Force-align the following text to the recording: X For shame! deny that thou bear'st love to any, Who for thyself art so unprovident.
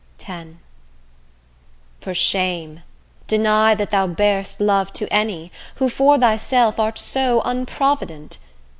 X 0.27 0.47
For 1.99 2.15
shame! 2.15 2.81
deny 3.27 3.75
that 3.75 3.91
thou 3.91 4.07
bear'st 4.07 4.59
love 4.59 4.91
to 4.93 5.05
any, 5.13 5.51
Who 5.75 5.89
for 5.91 6.17
thyself 6.17 6.79
art 6.79 6.97
so 6.97 7.39
unprovident. 7.45 8.37